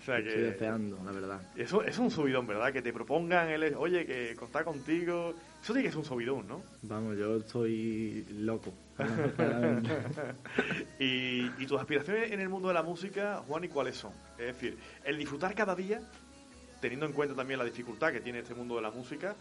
O 0.00 0.02
sea 0.02 0.18
Estoy 0.18 0.42
deseando, 0.42 0.98
la 1.04 1.12
verdad. 1.12 1.42
eso 1.56 1.82
es 1.82 1.98
un 1.98 2.10
subidón, 2.10 2.46
¿verdad? 2.46 2.72
Que 2.72 2.80
te 2.80 2.92
propongan, 2.92 3.50
el, 3.50 3.74
oye, 3.74 4.06
que 4.06 4.34
contar 4.34 4.64
contigo, 4.64 5.34
eso 5.62 5.74
tiene 5.74 5.82
que 5.82 5.90
ser 5.90 5.98
un 5.98 6.04
subidón, 6.06 6.48
¿no? 6.48 6.62
Vamos, 6.82 7.18
yo 7.18 7.36
estoy 7.36 8.24
loco. 8.30 8.72
y, 10.98 11.44
y 11.62 11.66
tus 11.66 11.78
aspiraciones 11.78 12.32
en 12.32 12.40
el 12.40 12.48
mundo 12.48 12.68
de 12.68 12.74
la 12.74 12.82
música, 12.82 13.42
Juan, 13.46 13.64
¿y 13.64 13.68
cuáles 13.68 13.96
son? 13.96 14.12
Es 14.38 14.46
decir, 14.46 14.78
el 15.04 15.18
disfrutar 15.18 15.54
cada 15.54 15.74
día, 15.74 16.00
teniendo 16.80 17.04
en 17.04 17.12
cuenta 17.12 17.34
también 17.34 17.58
la 17.58 17.64
dificultad 17.66 18.10
que 18.10 18.20
tiene 18.20 18.38
este 18.38 18.54
mundo 18.54 18.76
de 18.76 18.82
la 18.82 18.90
música, 18.90 19.36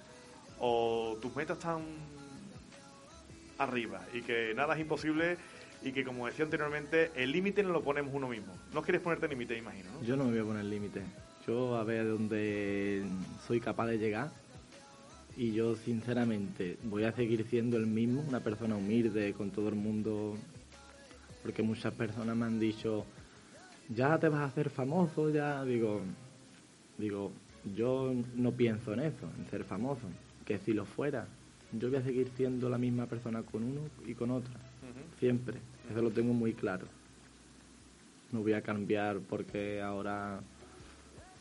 o 0.59 1.17
tus 1.21 1.33
metas 1.35 1.57
están 1.57 1.83
arriba 3.59 4.01
y 4.13 4.21
que 4.21 4.53
nada 4.55 4.73
es 4.73 4.81
imposible 4.81 5.37
y 5.81 5.91
que, 5.91 6.03
como 6.03 6.27
decía 6.27 6.45
anteriormente, 6.45 7.11
el 7.15 7.31
límite 7.31 7.63
no 7.63 7.69
lo 7.69 7.81
ponemos 7.81 8.13
uno 8.13 8.27
mismo. 8.27 8.53
No 8.73 8.81
quieres 8.81 9.01
ponerte 9.01 9.27
límite, 9.27 9.57
imagino, 9.57 9.89
¿no? 9.93 10.03
Yo 10.05 10.17
no 10.17 10.25
me 10.25 10.31
voy 10.31 10.39
a 10.39 10.43
poner 10.43 10.65
límite. 10.65 11.01
Yo 11.47 11.77
a 11.77 11.83
ver 11.83 12.07
dónde 12.07 13.05
soy 13.47 13.59
capaz 13.59 13.87
de 13.87 13.97
llegar. 13.97 14.29
Y 15.37 15.53
yo, 15.53 15.75
sinceramente, 15.75 16.77
voy 16.83 17.05
a 17.05 17.13
seguir 17.13 17.45
siendo 17.47 17.77
el 17.77 17.87
mismo, 17.87 18.21
una 18.27 18.41
persona 18.41 18.75
humilde 18.75 19.33
con 19.33 19.51
todo 19.51 19.69
el 19.69 19.75
mundo. 19.75 20.35
Porque 21.43 21.63
muchas 21.63 21.93
personas 21.93 22.35
me 22.35 22.45
han 22.45 22.59
dicho, 22.59 23.05
ya 23.87 24.19
te 24.19 24.27
vas 24.27 24.41
a 24.41 24.45
hacer 24.45 24.69
famoso, 24.69 25.29
ya. 25.29 25.63
Digo, 25.63 26.01
digo, 26.97 27.31
yo 27.73 28.13
no 28.35 28.51
pienso 28.51 28.93
en 28.93 28.99
eso, 28.99 29.29
en 29.37 29.49
ser 29.49 29.63
famoso. 29.63 30.07
Que 30.45 30.57
si 30.57 30.73
lo 30.73 30.83
fuera, 30.83 31.25
yo 31.71 31.87
voy 31.87 31.99
a 31.99 32.03
seguir 32.03 32.29
siendo 32.35 32.69
la 32.69 32.77
misma 32.77 33.05
persona 33.05 33.43
con 33.43 33.63
uno 33.63 33.81
y 34.05 34.13
con 34.15 34.31
otra. 34.31 34.68
Siempre. 35.19 35.57
Eso 35.91 36.01
lo 36.01 36.11
tengo 36.11 36.33
muy 36.33 36.53
claro. 36.53 36.87
No 38.31 38.41
voy 38.41 38.53
a 38.53 38.61
cambiar 38.61 39.19
porque 39.19 39.81
ahora 39.81 40.39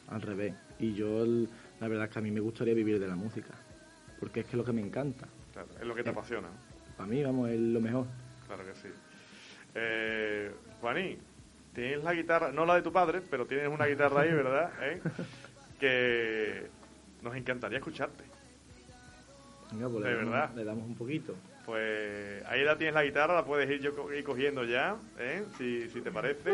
al 0.09 0.23
revés. 0.23 0.55
Y 0.79 0.95
yo, 0.95 1.23
el- 1.23 1.49
la 1.81 1.88
verdad 1.88 2.07
es 2.07 2.12
que 2.12 2.19
a 2.19 2.23
mí 2.23 2.31
me 2.31 2.41
gustaría 2.41 2.75
vivir 2.75 2.99
de 2.99 3.07
la 3.09 3.17
música. 3.17 3.55
Porque 4.21 4.41
es 4.41 4.47
que 4.47 4.53
es 4.53 4.57
lo 4.59 4.65
que 4.65 4.73
me 4.73 4.81
encanta. 4.81 5.27
Claro, 5.53 5.69
es 5.81 5.87
lo 5.87 5.95
que 5.95 6.03
te 6.03 6.11
apasiona. 6.11 6.49
Para 6.97 7.09
mí, 7.09 7.23
vamos, 7.23 7.50
es 7.50 7.61
lo 7.61 7.81
mejor. 7.81 8.07
Claro 8.47 8.65
que 8.65 8.75
sí. 8.75 8.88
Eh, 9.75 10.50
Juaní, 10.81 11.19
tienes 11.75 12.03
la 12.03 12.15
guitarra, 12.15 12.50
no 12.50 12.65
la 12.67 12.75
de 12.77 12.83
tu 12.83 12.91
padre, 12.93 13.21
pero 13.31 13.47
tienes 13.47 13.69
una 13.69 13.87
guitarra 13.87 14.23
ahí, 14.23 14.33
¿verdad? 14.33 14.73
¿Eh? 14.83 15.00
Que 15.79 16.67
nos 17.23 17.37
encantaría 17.37 17.79
escucharte. 17.79 18.25
Venga, 19.71 19.88
pues 19.88 20.03
De 20.05 20.11
le, 20.11 20.17
damos, 20.17 20.33
verdad. 20.33 20.55
le 20.57 20.65
damos 20.65 20.85
un 20.87 20.95
poquito. 20.97 21.35
Pues 21.68 22.42
ahí 22.46 22.64
la 22.64 22.78
tienes 22.78 22.94
la 22.94 23.04
guitarra, 23.04 23.34
la 23.34 23.44
puedes 23.44 23.68
ir 23.68 23.82
yo 23.82 23.94
co- 23.94 24.10
ir 24.10 24.25
cogiendo 24.25 24.64
ya, 24.64 24.96
¿eh? 25.18 25.44
si, 25.58 25.87
si 25.90 26.00
te 26.00 26.10
parece. 26.10 26.50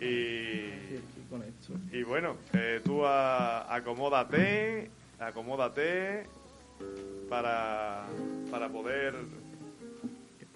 Y, 0.00 0.96
y 1.92 2.02
bueno, 2.02 2.38
eh, 2.54 2.80
tú 2.82 3.04
a- 3.04 3.74
acomódate, 3.74 4.90
acomódate 5.18 6.24
para, 7.28 8.06
para 8.50 8.70
poder... 8.70 9.16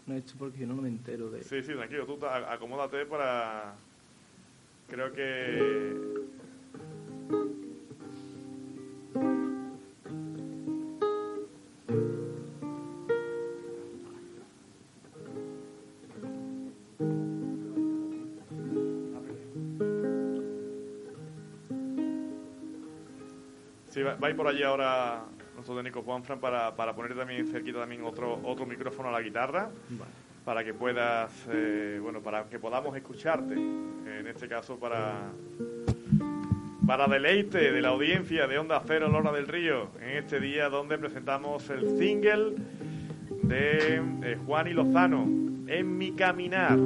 Con 0.07 0.17
esto 0.17 0.33
porque 0.39 0.61
yo 0.61 0.67
no 0.67 0.77
me 0.77 0.89
entero 0.89 1.29
de... 1.31 1.43
Sí, 1.45 1.63
sí, 1.63 1.75
tranquilo, 1.75 2.07
tú 2.07 2.19
acomódate 2.25 3.05
para... 3.05 3.75
Creo 4.89 5.13
que... 5.13 5.99
va, 24.19 24.21
va 24.21 24.27
a 24.27 24.31
ir 24.31 24.37
por 24.37 24.49
allí 24.49 24.63
ahora 24.63 25.25
nuestro 25.55 25.75
técnico 25.75 26.03
Juanfran 26.03 26.39
para, 26.39 26.75
para 26.77 26.95
poner 26.95 27.17
también 27.17 27.47
cerquita 27.47 27.81
también 27.81 28.05
otro, 28.05 28.41
otro 28.45 28.65
micrófono 28.65 29.09
a 29.09 29.13
la 29.13 29.21
guitarra 29.21 29.71
Vale. 29.91 30.11
para 30.45 30.63
que 30.63 30.73
puedas, 30.73 31.33
eh, 31.51 31.99
bueno, 32.01 32.21
para 32.21 32.45
que 32.45 32.59
podamos 32.59 32.97
escucharte. 32.97 33.55
En 33.55 34.27
este 34.27 34.49
caso 34.49 34.79
para 34.79 35.31
para 36.87 37.07
deleite 37.07 37.71
de 37.71 37.83
la 37.83 37.89
audiencia 37.89 38.47
de 38.47 38.59
Onda 38.59 38.83
Cero 38.87 39.09
Lora 39.09 39.31
del 39.31 39.47
Río, 39.47 39.91
en 40.01 40.17
este 40.17 40.41
día 40.41 40.71
donde 40.71 40.97
presentamos 40.97 41.69
el 41.69 41.99
single 41.99 42.55
de 43.43 44.39
Juan 44.47 44.69
y 44.69 44.73
Lozano, 44.73 45.25
En 45.67 45.99
mi 45.99 46.13
caminar. 46.13 46.79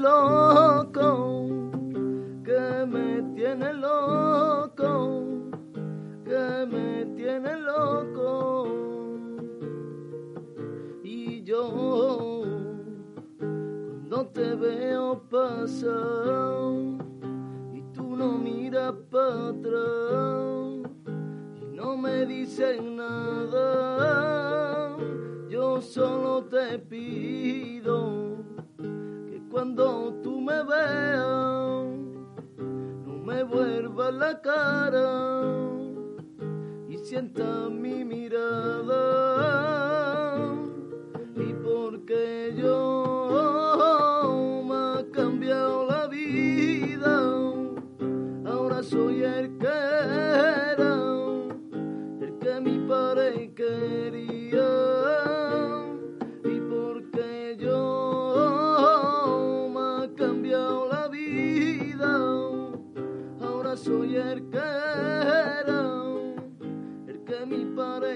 Tienes 0.00 0.37
cuando 29.78 30.12
tú 30.22 30.40
me 30.40 30.64
veas, 30.64 31.86
no 33.06 33.12
me 33.24 33.44
vuelvas 33.44 34.12
la 34.12 34.40
cara 34.40 35.70
y 36.88 36.98
sienta 36.98 37.68
mi 37.70 38.04
mirada 38.04 39.87
mi 67.48 67.64
padre 67.76 68.10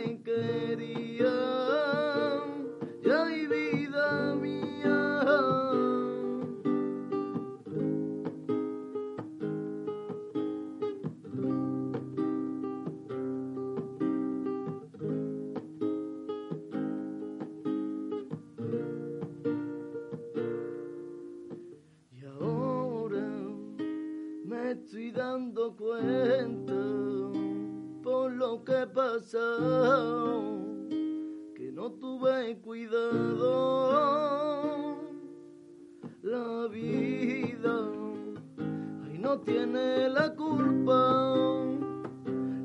tiene 39.45 40.09
la 40.09 40.35
culpa, 40.35 41.35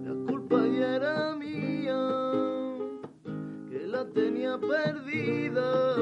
la 0.04 0.14
culpa 0.28 0.66
ya 0.68 0.96
era 0.96 1.36
mía, 1.36 2.00
que 3.70 3.88
la 3.88 4.06
tenía 4.10 4.60
perdida 4.60 5.96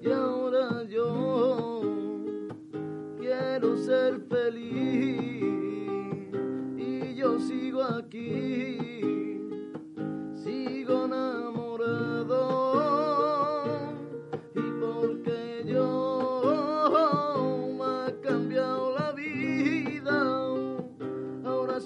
y 0.00 0.10
ahora 0.10 0.84
yo 0.84 1.80
quiero 3.18 3.76
ser 3.76 4.20
feliz 4.28 5.22
y 6.76 7.14
yo 7.14 7.38
sigo 7.38 7.82
aquí, 7.82 8.73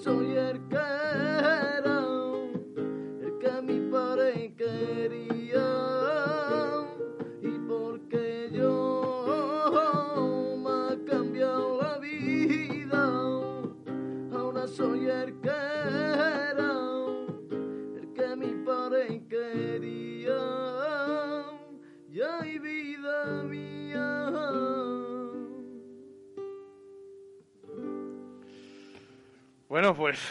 soy 0.02 0.36
el 0.36 0.60
que 0.68 1.57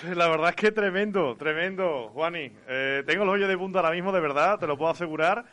pues 0.02 0.18
la 0.18 0.28
verdad 0.28 0.50
es 0.50 0.56
que 0.56 0.72
tremendo, 0.72 1.36
tremendo, 1.38 2.10
Juani. 2.14 2.52
Eh, 2.68 3.04
tengo 3.06 3.26
los 3.26 3.36
hoyos 3.36 3.50
de 3.50 3.58
punta 3.58 3.80
ahora 3.80 3.92
mismo, 3.92 4.12
de 4.12 4.20
verdad, 4.20 4.60
te 4.60 4.68
lo 4.68 4.78
puedo 4.78 4.92
asegurar. 4.92 5.46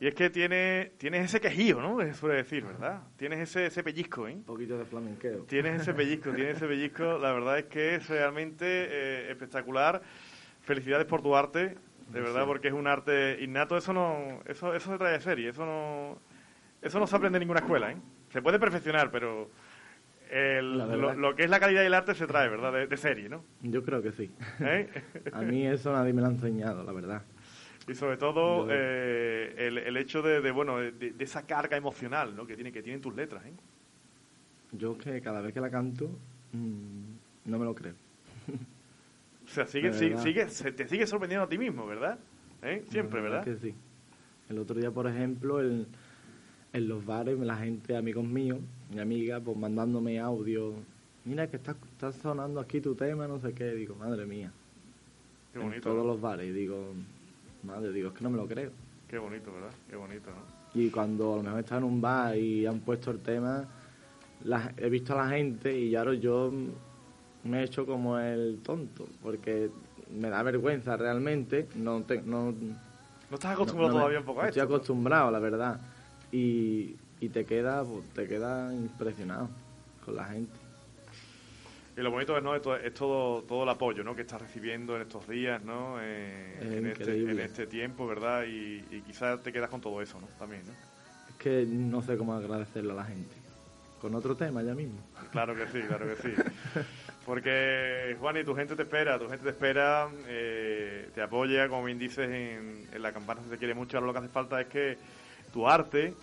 Y 0.00 0.06
es 0.06 0.14
que 0.14 0.30
tiene, 0.30 0.92
tienes 0.96 1.26
ese 1.26 1.40
quejío, 1.42 1.80
¿no? 1.82 2.00
Se 2.00 2.14
suele 2.14 2.36
decir, 2.36 2.64
¿verdad? 2.64 3.02
Tienes 3.16 3.40
ese, 3.40 3.66
ese 3.66 3.82
pellizco, 3.82 4.26
¿eh? 4.26 4.32
Un 4.32 4.44
poquito 4.44 4.78
de 4.78 4.86
flamenqueo. 4.86 5.42
Tienes 5.44 5.82
ese 5.82 5.92
pellizco, 5.92 6.30
tienes 6.32 6.56
ese 6.56 6.66
pellizco. 6.66 7.18
La 7.18 7.32
verdad 7.32 7.58
es 7.58 7.66
que 7.66 7.96
es 7.96 8.08
realmente 8.08 8.64
eh, 8.66 9.30
espectacular. 9.30 10.00
Felicidades 10.62 11.04
por 11.04 11.20
tu 11.20 11.36
arte, 11.36 11.76
De 12.08 12.20
verdad, 12.20 12.46
porque 12.46 12.68
es 12.68 12.74
un 12.74 12.86
arte 12.86 13.42
innato. 13.42 13.76
Eso 13.76 13.92
no, 13.92 14.40
eso, 14.46 14.74
eso 14.74 14.90
se 14.90 14.96
trae 14.96 15.12
de 15.12 15.20
serie. 15.20 15.50
Eso 15.50 15.66
no, 15.66 16.18
eso 16.80 16.98
no 16.98 17.06
se 17.06 17.16
aprende 17.16 17.36
en 17.36 17.40
ninguna 17.40 17.60
escuela, 17.60 17.92
¿eh? 17.92 17.96
Se 18.32 18.40
puede 18.40 18.58
perfeccionar, 18.58 19.10
pero 19.10 19.50
lo, 20.32 21.34
que 21.34 21.44
es 21.44 21.50
la 21.50 21.58
calidad 21.58 21.82
del 21.82 21.94
arte 21.94 22.14
se 22.14 22.26
trae, 22.26 22.48
¿verdad? 22.48 22.88
De, 22.88 22.96
serie, 22.96 23.28
¿no? 23.28 23.44
Yo 23.62 23.82
creo 23.82 24.02
que 24.02 24.12
sí. 24.12 24.30
¿Eh? 24.60 24.88
A 25.32 25.42
mí 25.42 25.66
eso 25.66 25.92
nadie 25.92 26.12
me 26.12 26.20
lo 26.20 26.28
ha 26.28 26.30
enseñado, 26.30 26.84
la 26.84 26.92
verdad. 26.92 27.22
Y 27.88 27.94
sobre 27.94 28.16
todo 28.16 28.68
eh, 28.70 29.54
el, 29.56 29.78
el, 29.78 29.96
hecho 29.96 30.22
de, 30.22 30.50
bueno, 30.52 30.78
de, 30.78 31.14
esa 31.18 31.46
carga 31.46 31.76
emocional 31.76 32.36
¿no? 32.36 32.46
que, 32.46 32.54
tiene, 32.54 32.70
que 32.70 32.82
tienen 32.82 33.00
tus 33.00 33.14
letras, 33.16 33.44
¿eh? 33.46 33.52
Yo 34.72 34.96
que 34.96 35.20
cada 35.20 35.40
vez 35.40 35.52
que 35.52 35.60
la 35.60 35.70
canto 35.70 36.08
mm, 36.52 37.50
no 37.50 37.58
me 37.58 37.64
lo 37.64 37.74
creo. 37.74 37.94
o 39.44 39.48
sea, 39.48 39.66
sigue, 39.66 39.92
sigue, 39.92 40.46
te 40.46 40.86
sigue 40.86 41.06
sorprendiendo 41.06 41.46
a 41.46 41.48
ti 41.48 41.58
mismo, 41.58 41.86
¿verdad? 41.86 42.18
¿Eh? 42.62 42.84
Siempre, 42.88 43.20
¿verdad? 43.20 43.42
que 43.42 43.56
sí. 43.56 43.74
El 44.48 44.58
otro 44.58 44.76
día, 44.78 44.90
por 44.90 45.08
ejemplo, 45.08 45.58
el, 45.60 45.88
en 46.72 46.88
los 46.88 47.04
bares, 47.04 47.38
la 47.38 47.56
gente, 47.56 47.96
amigos 47.96 48.24
míos, 48.24 48.60
mi 48.90 49.00
amiga, 49.00 49.40
pues 49.40 49.56
mandándome 49.56 50.18
audio. 50.18 50.74
Mira 51.24 51.48
que 51.48 51.56
está, 51.56 51.72
está 51.92 52.12
sonando 52.12 52.60
aquí 52.60 52.80
tu 52.80 52.94
tema, 52.94 53.26
no 53.28 53.38
sé 53.38 53.52
qué. 53.52 53.72
Digo, 53.72 53.94
madre 53.94 54.26
mía. 54.26 54.52
Qué 55.52 55.58
bonito. 55.58 55.76
En 55.76 55.82
todos 55.82 56.06
los 56.06 56.20
bares. 56.20 56.48
Y 56.48 56.52
digo, 56.52 56.92
madre, 57.62 57.92
digo, 57.92 58.08
es 58.08 58.14
que 58.14 58.24
no 58.24 58.30
me 58.30 58.36
lo 58.36 58.46
creo. 58.46 58.70
Qué 59.08 59.18
bonito, 59.18 59.52
¿verdad? 59.52 59.72
Qué 59.88 59.96
bonito, 59.96 60.30
¿no? 60.30 60.80
Y 60.80 60.90
cuando 60.90 61.34
a 61.34 61.36
lo 61.38 61.42
mejor 61.42 61.60
está 61.60 61.78
en 61.78 61.84
un 61.84 62.00
bar 62.00 62.36
y 62.36 62.64
han 62.66 62.80
puesto 62.80 63.10
el 63.10 63.18
tema, 63.20 63.66
he 64.76 64.88
visto 64.88 65.18
a 65.18 65.24
la 65.24 65.30
gente 65.30 65.76
y 65.76 65.90
ya 65.90 66.10
yo 66.14 66.52
me 67.42 67.60
he 67.60 67.64
hecho 67.64 67.84
como 67.84 68.18
el 68.18 68.60
tonto, 68.62 69.08
porque 69.20 69.70
me 70.16 70.30
da 70.30 70.42
vergüenza 70.42 70.96
realmente. 70.96 71.66
No, 71.74 72.04
no, 72.24 72.52
no 72.52 73.34
estás 73.34 73.52
acostumbrado 73.52 73.94
todavía 73.94 74.20
un 74.20 74.24
poco 74.24 74.42
a 74.42 74.48
esto. 74.48 74.60
Estoy 74.60 74.74
acostumbrado, 74.74 75.30
la 75.30 75.40
verdad 75.40 75.80
y, 76.32 76.96
y 77.20 77.28
te 77.28 77.44
queda 77.44 77.84
pues, 77.84 78.04
te 78.14 78.26
queda 78.26 78.72
impresionado 78.74 79.48
con 80.04 80.16
la 80.16 80.24
gente. 80.24 80.58
Y 81.96 82.00
lo 82.02 82.10
bonito 82.10 82.36
es, 82.36 82.42
¿no? 82.42 82.54
es, 82.54 82.94
todo, 82.94 83.42
todo 83.42 83.64
el 83.64 83.68
apoyo 83.68 84.02
¿no? 84.02 84.14
que 84.14 84.22
estás 84.22 84.40
recibiendo 84.40 84.96
en 84.96 85.02
estos 85.02 85.28
días, 85.28 85.62
¿no? 85.62 85.98
Eh, 86.00 86.58
en, 86.60 86.86
este, 86.86 87.14
en, 87.14 87.38
este, 87.38 87.66
tiempo, 87.66 88.06
¿verdad? 88.06 88.44
Y, 88.44 88.84
y, 88.90 89.02
quizás 89.02 89.42
te 89.42 89.52
quedas 89.52 89.68
con 89.68 89.80
todo 89.80 90.00
eso, 90.00 90.18
¿no? 90.20 90.26
También, 90.38 90.62
¿no? 90.66 90.72
Es 91.28 91.36
que 91.36 91.66
no 91.66 92.00
sé 92.00 92.16
cómo 92.16 92.32
agradecerle 92.32 92.92
a 92.92 92.94
la 92.94 93.04
gente. 93.04 93.36
Con 94.00 94.14
otro 94.14 94.34
tema 94.34 94.62
ya 94.62 94.74
mismo. 94.74 94.98
Claro 95.30 95.54
que 95.54 95.66
sí, 95.66 95.80
claro 95.86 96.06
que 96.06 96.16
sí. 96.22 96.34
Porque, 97.26 98.16
Juan, 98.18 98.38
y 98.38 98.44
tu 98.44 98.54
gente 98.54 98.76
te 98.76 98.82
espera, 98.82 99.18
tu 99.18 99.28
gente 99.28 99.44
te 99.44 99.50
espera, 99.50 100.08
eh, 100.26 101.10
te 101.14 101.20
apoya, 101.20 101.68
como 101.68 101.84
bien 101.84 101.98
dices, 101.98 102.30
en, 102.30 102.88
en 102.90 103.02
la 103.02 103.12
campana 103.12 103.42
se 103.42 103.50
te 103.50 103.58
quiere 103.58 103.74
mucho. 103.74 103.98
Ahora 103.98 104.06
lo 104.06 104.12
que 104.14 104.18
hace 104.20 104.28
falta 104.28 104.60
es 104.60 104.68
que 104.68 104.96
tu 105.52 105.68
arte 105.68 106.14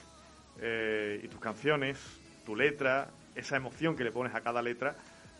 eh, 0.61 1.21
y 1.23 1.27
tus 1.27 1.39
canciones, 1.39 1.97
tu 2.45 2.55
letra, 2.55 3.09
esa 3.35 3.57
emoción 3.57 3.95
que 3.95 4.03
le 4.03 4.11
pones 4.11 4.33
a 4.33 4.41
cada 4.41 4.61
letra, 4.61 4.95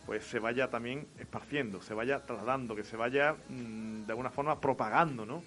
pues 0.06 0.24
se 0.24 0.40
vaya 0.40 0.70
también 0.70 1.08
esparciendo, 1.20 1.82
se 1.82 1.94
vaya 1.94 2.26
trasladando, 2.26 2.76
que 2.76 2.84
se 2.84 2.96
vaya 2.96 3.36
mm, 3.50 4.06
de 4.06 4.12
alguna 4.12 4.30
forma 4.30 4.60
propagando, 4.60 5.26
¿no? 5.26 5.44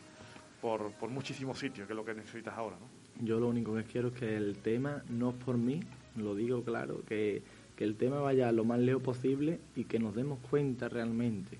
Por, 0.60 0.92
por 0.92 1.08
muchísimos 1.08 1.58
sitios, 1.58 1.86
que 1.86 1.94
es 1.94 1.96
lo 1.96 2.04
que 2.04 2.14
necesitas 2.14 2.56
ahora, 2.56 2.76
¿no? 2.78 3.24
Yo 3.24 3.38
lo 3.40 3.48
único 3.48 3.74
que 3.74 3.84
quiero 3.84 4.08
es 4.08 4.14
que 4.14 4.36
el 4.36 4.58
tema, 4.58 5.02
no 5.08 5.30
es 5.30 5.36
por 5.36 5.56
mí, 5.56 5.80
lo 6.16 6.34
digo 6.34 6.62
claro, 6.62 7.02
que, 7.06 7.42
que 7.76 7.84
el 7.84 7.96
tema 7.96 8.20
vaya 8.20 8.52
lo 8.52 8.64
más 8.64 8.78
lejos 8.78 9.02
posible 9.02 9.60
y 9.76 9.84
que 9.84 9.98
nos 9.98 10.14
demos 10.14 10.38
cuenta 10.50 10.88
realmente 10.88 11.58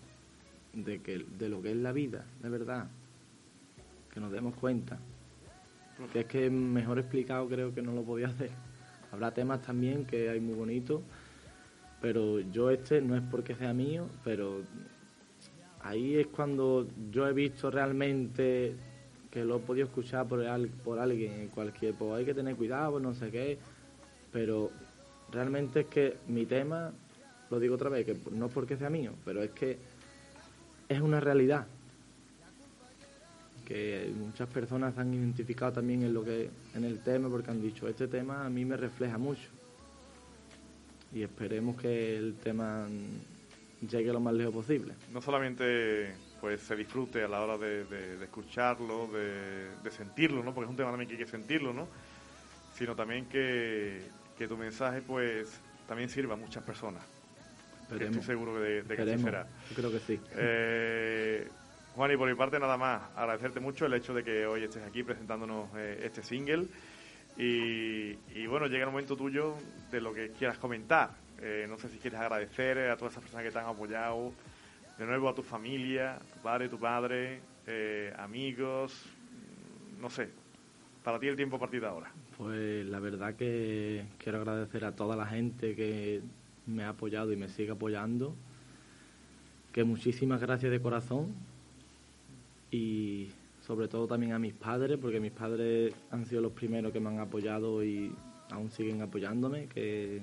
de, 0.73 1.01
que, 1.01 1.19
de 1.19 1.49
lo 1.49 1.63
que 1.63 1.71
es 1.71 1.77
la 1.77 1.93
vida, 1.93 2.27
de 2.43 2.49
verdad. 2.49 2.89
Que 4.13 4.21
nos 4.21 4.33
demos 4.33 4.55
cuenta 4.55 4.99
que 6.13 6.21
es 6.21 6.27
que 6.27 6.51
mejor 6.51 6.99
explicado 6.99 7.49
creo 7.49 7.75
que 7.75 7.83
no 7.83 7.93
lo 7.93 8.03
podía 8.03 8.29
hacer. 8.29 8.51
Habrá 9.13 9.33
temas 9.33 9.63
también 9.63 10.05
que 10.05 10.31
hay 10.31 10.41
muy 10.41 10.55
bonitos, 10.55 11.01
pero 12.01 12.41
yo 12.41 12.71
este 12.71 13.01
no 13.01 13.17
es 13.17 13.23
porque 13.31 13.55
sea 13.55 13.73
mío, 13.75 14.07
pero 14.25 14.63
ahí 15.83 16.17
es 16.17 16.29
cuando 16.29 16.87
yo 17.11 17.27
he 17.27 17.33
visto 17.33 17.71
realmente 17.71 18.75
que 19.31 19.45
lo 19.45 19.57
he 19.57 19.61
podido 19.61 19.87
escuchar 19.87 20.27
por, 20.27 20.45
por 20.85 20.99
alguien, 20.99 21.49
cualquier, 21.49 21.95
pues 21.95 22.13
hay 22.13 22.25
que 22.25 22.35
tener 22.35 22.57
cuidado, 22.57 22.99
no 22.99 23.15
sé 23.15 23.31
qué, 23.31 23.59
pero 24.33 24.71
realmente 25.31 25.81
es 25.81 25.87
que 25.87 26.17
mi 26.27 26.47
tema, 26.47 26.93
lo 27.51 27.61
digo 27.61 27.77
otra 27.77 27.91
vez, 27.91 28.07
que 28.07 28.17
no 28.33 28.47
es 28.47 28.53
porque 28.53 28.77
sea 28.77 28.91
mío, 28.91 29.13
pero 29.25 29.43
es 29.43 29.51
que 29.51 29.79
es 30.89 31.01
una 31.01 31.21
realidad 31.21 31.67
que 33.71 34.13
muchas 34.17 34.49
personas 34.49 34.99
han 34.99 35.15
identificado 35.15 35.75
también 35.75 36.03
en 36.03 36.13
lo 36.13 36.25
que 36.25 36.51
en 36.75 36.83
el 36.83 36.99
tema 37.05 37.29
porque 37.29 37.53
han 37.53 37.63
dicho 37.63 37.87
este 37.87 38.09
tema 38.09 38.45
a 38.45 38.51
mí 38.51 38.65
me 38.65 38.77
refleja 38.77 39.17
mucho 39.17 39.49
y 41.13 41.23
esperemos 41.23 41.81
que 41.81 42.17
el 42.17 42.35
tema 42.35 42.89
llegue 43.89 44.13
lo 44.13 44.19
más 44.19 44.35
lejos 44.35 44.53
posible. 44.53 44.95
No 45.13 45.23
solamente 45.23 46.13
pues 46.41 46.63
se 46.63 46.75
disfrute 46.75 47.23
a 47.23 47.29
la 47.29 47.43
hora 47.43 47.57
de, 47.59 47.85
escucharlo 48.21 49.07
de, 49.07 49.91
sentirlo 49.93 50.43
no 50.43 50.53
porque 50.53 50.65
es 50.65 50.71
un 50.71 50.77
tema 50.77 50.91
también 50.91 51.09
que 51.09 51.15
hay 51.15 51.25
que 51.25 51.31
sentirlo 51.31 51.73
no 51.73 51.87
sino 52.75 52.97
también 52.97 53.27
que, 53.27 54.03
tu 54.49 54.57
mensaje 54.57 55.01
pues 55.01 55.61
también 55.87 56.09
sirva 56.09 56.35
a 56.35 56.37
muchas 56.37 56.65
personas. 56.65 57.05
Estoy 57.89 58.23
seguro 58.23 58.59
de, 58.61 58.83
que 58.83 59.03
así 59.03 59.23
será. 59.23 59.47
Yo 59.69 59.77
creo 59.77 59.93
que 59.93 60.01
sí. 60.01 60.21
Eh, 60.35 61.49
Juan, 61.95 62.13
y 62.13 62.17
por 62.17 62.29
mi 62.29 62.37
parte 62.37 62.59
nada 62.59 62.77
más, 62.77 63.03
agradecerte 63.17 63.59
mucho 63.59 63.87
el 63.87 63.95
hecho 63.95 64.15
de 64.15 64.23
que 64.23 64.47
hoy 64.47 64.63
estés 64.63 64.85
aquí 64.85 65.03
presentándonos 65.03 65.69
eh, 65.77 66.01
este 66.05 66.23
single. 66.23 66.69
Y, 67.37 68.47
bueno, 68.47 68.67
llega 68.67 68.85
el 68.85 68.91
momento 68.91 69.17
tuyo 69.17 69.55
de 69.91 70.01
lo 70.01 70.13
que 70.13 70.31
quieras 70.31 70.59
comentar. 70.59 71.11
Eh, 71.41 71.67
no 71.69 71.79
sé 71.79 71.89
si 71.89 71.99
quieres 71.99 72.21
agradecer 72.21 72.79
a 72.91 72.97
todas 72.97 73.15
esas 73.15 73.23
personas 73.23 73.47
que 73.47 73.51
te 73.51 73.59
han 73.59 73.67
apoyado, 73.67 74.33
de 74.99 75.07
nuevo 75.07 75.29
a 75.29 75.35
tu 75.35 75.43
familia, 75.43 76.19
tu 76.35 76.41
padre, 76.43 76.69
tu 76.69 76.79
padre, 76.79 77.41
eh, 77.67 78.13
amigos, 78.19 79.07
no 80.01 80.11
sé. 80.11 80.29
Para 81.03 81.19
ti 81.19 81.29
el 81.29 81.37
tiempo 81.37 81.57
a 81.57 81.59
partir 81.59 81.81
de 81.81 81.87
ahora. 81.87 82.13
Pues 82.37 82.85
la 82.87 83.01
verdad 83.01 83.35
que 83.35 84.05
quiero 84.19 84.39
agradecer 84.39 84.85
a 84.85 84.95
toda 84.95 85.17
la 85.17 85.27
gente 85.27 85.75
que 85.75 86.21
me 86.67 86.85
ha 86.85 86.91
apoyado 86.91 87.33
y 87.33 87.37
me 87.37 87.49
sigue 87.49 87.73
apoyando. 87.73 88.37
Que 89.73 89.83
muchísimas 89.83 90.41
gracias 90.43 90.71
de 90.71 90.81
corazón 90.81 91.50
y 92.71 93.29
sobre 93.61 93.89
todo 93.89 94.07
también 94.07 94.33
a 94.33 94.39
mis 94.39 94.55
padres, 94.55 94.99
porque 95.01 95.21
mis 95.21 95.33
padres 95.33 95.95
han 96.11 96.25
sido 96.27 96.43
los 96.43 96.53
primeros 96.53 96.93
que 96.93 97.01
me 97.01 97.09
han 97.09 97.19
apoyado 97.19 97.85
y 97.85 98.13
aún 98.51 98.71
siguen 98.71 99.03
apoyándome, 99.03 99.67
que, 99.67 100.21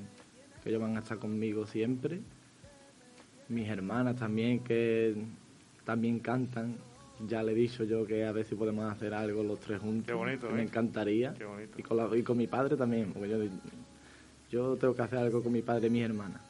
ellos 0.66 0.82
van 0.82 0.98
a 0.98 1.00
estar 1.00 1.18
conmigo 1.18 1.66
siempre. 1.66 2.20
Mis 3.48 3.70
hermanas 3.70 4.18
también, 4.18 4.60
que 4.60 5.16
también 5.86 6.20
cantan. 6.20 6.76
Ya 7.26 7.42
le 7.42 7.54
he 7.54 7.56
dicho 7.56 7.86
yo 7.86 8.06
que 8.06 8.26
a 8.26 8.34
ver 8.34 8.44
si 8.44 8.56
podemos 8.56 8.92
hacer 8.92 9.14
algo 9.14 9.44
los 9.44 9.62
tres 9.62 9.80
juntos. 9.80 10.08
Qué 10.08 10.14
bonito, 10.14 10.50
Me 10.50 10.60
¿eh? 10.60 10.64
encantaría. 10.64 11.34
Y, 11.78 11.84
con 11.84 12.18
y 12.18 12.22
con 12.22 12.38
mi 12.38 12.48
padre 12.48 12.76
también, 12.76 13.14
porque 13.14 13.30
yo, 13.30 13.38
yo 14.52 14.76
tengo 14.76 14.94
que 14.94 15.02
hacer 15.04 15.20
algo 15.20 15.42
con 15.42 15.54
mi 15.54 15.62
padre 15.62 15.88
y 15.88 15.90
mis 15.90 16.04
hermanas 16.04 16.47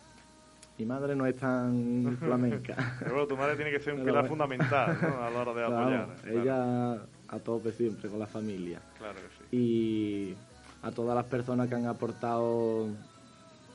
mi 0.78 0.86
madre 0.86 1.16
no 1.16 1.26
es 1.26 1.36
tan 1.36 2.18
flamenca. 2.20 2.98
Pero 3.00 3.12
bueno, 3.12 3.28
tu 3.28 3.38
madre 3.38 3.56
tiene 3.56 3.72
que 3.72 3.80
ser 3.80 3.94
un 3.96 4.06
pilar 4.06 4.28
fundamental 4.28 4.98
¿no? 5.02 5.24
a 5.24 5.30
la 5.30 5.40
hora 5.40 5.54
de 5.54 5.64
apoyar. 5.66 6.16
Ella 6.28 6.94
a 7.30 7.40
tope 7.40 7.72
siempre 7.72 8.10
con 8.10 8.20
la 8.20 8.28
familia. 8.28 8.80
Claro 8.98 9.16
que 9.16 9.28
sí. 9.28 9.56
Y 9.56 10.36
a 10.84 10.92
todas 10.92 11.16
las 11.16 11.26
personas 11.26 11.68
que 11.68 11.76
han 11.76 11.88
aportado, 11.88 12.88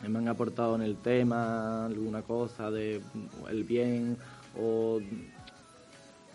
me 0.07 0.19
han 0.19 0.29
aportado 0.29 0.77
en 0.77 0.83
el 0.83 0.97
tema, 0.97 1.87
alguna 1.87 2.23
cosa 2.23 2.71
de 2.71 3.01
el 3.51 3.65
bien 3.65 4.17
o 4.59 5.01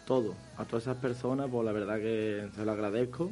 todo. 0.05 0.35
A 0.57 0.65
todas 0.65 0.83
esas 0.83 0.97
personas, 0.97 1.49
pues 1.49 1.65
la 1.65 1.71
verdad 1.71 1.97
que 1.97 2.49
se 2.55 2.65
lo 2.65 2.71
agradezco 2.71 3.31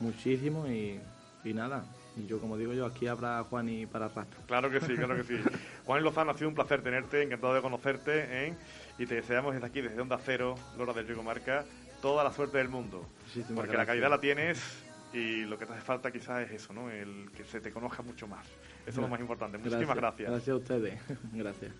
muchísimo 0.00 0.66
y, 0.66 1.00
y 1.44 1.54
nada, 1.54 1.84
y 2.16 2.26
yo, 2.26 2.40
como 2.40 2.56
digo 2.56 2.72
yo, 2.72 2.86
aquí 2.86 3.06
habrá 3.06 3.42
Juan 3.44 3.68
y 3.68 3.86
para 3.86 4.08
rato. 4.08 4.36
Claro 4.46 4.70
que 4.70 4.80
sí, 4.80 4.94
claro 4.94 5.16
que 5.16 5.24
sí. 5.24 5.34
Juan 5.86 6.02
Lozano, 6.02 6.32
ha 6.32 6.34
sido 6.36 6.48
un 6.48 6.54
placer 6.54 6.82
tenerte, 6.82 7.22
encantado 7.22 7.54
de 7.54 7.62
conocerte, 7.62 8.46
¿eh? 8.46 8.54
y 8.98 9.06
te 9.06 9.14
deseamos 9.14 9.54
desde 9.54 9.66
aquí, 9.66 9.80
desde 9.80 10.00
Onda 10.00 10.18
Cero, 10.18 10.56
Lora 10.76 10.92
del 10.92 11.06
Rico 11.06 11.22
Marca, 11.22 11.64
toda 12.02 12.24
la 12.24 12.32
suerte 12.32 12.58
del 12.58 12.68
mundo. 12.68 13.06
porque 13.54 13.76
la 13.76 13.86
calidad 13.86 14.10
la 14.10 14.20
tienes 14.20 14.84
y 15.12 15.44
lo 15.44 15.56
que 15.56 15.64
te 15.64 15.72
hace 15.72 15.82
falta 15.82 16.10
quizás 16.10 16.44
es 16.44 16.62
eso, 16.62 16.72
¿no? 16.72 16.90
El 16.90 17.30
que 17.36 17.44
se 17.44 17.60
te 17.60 17.70
conozca 17.70 18.02
mucho 18.02 18.26
más. 18.26 18.46
Eso 18.84 18.90
es 18.90 18.96
lo 18.96 19.08
más 19.08 19.20
importante. 19.20 19.58
Muchísimas 19.58 19.96
gracias. 19.96 20.28
Gracias 20.28 20.54
a 20.54 20.56
ustedes. 20.56 21.00
gracias. 21.32 21.72